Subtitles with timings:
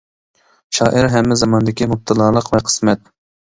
[0.77, 3.07] شائىر ھەممە زاماندىكى مۇپتىلالىق ۋە قىسمەت!